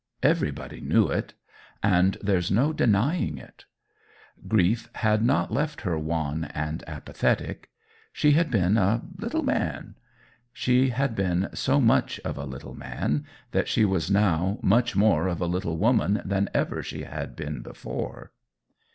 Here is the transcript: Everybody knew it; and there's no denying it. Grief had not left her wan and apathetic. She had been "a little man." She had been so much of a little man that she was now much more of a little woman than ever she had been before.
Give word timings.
Everybody 0.23 0.81
knew 0.81 1.09
it; 1.09 1.35
and 1.83 2.17
there's 2.23 2.49
no 2.49 2.73
denying 2.73 3.37
it. 3.37 3.65
Grief 4.47 4.89
had 4.95 5.23
not 5.23 5.51
left 5.51 5.81
her 5.81 5.95
wan 5.99 6.45
and 6.45 6.83
apathetic. 6.89 7.69
She 8.11 8.31
had 8.31 8.49
been 8.49 8.77
"a 8.79 9.03
little 9.19 9.43
man." 9.43 9.93
She 10.51 10.89
had 10.89 11.13
been 11.15 11.49
so 11.53 11.79
much 11.79 12.19
of 12.21 12.35
a 12.35 12.45
little 12.45 12.73
man 12.73 13.27
that 13.51 13.67
she 13.67 13.85
was 13.85 14.09
now 14.09 14.57
much 14.63 14.95
more 14.95 15.27
of 15.27 15.39
a 15.39 15.45
little 15.45 15.77
woman 15.77 16.19
than 16.25 16.49
ever 16.51 16.81
she 16.81 17.03
had 17.03 17.35
been 17.35 17.61
before. 17.61 18.31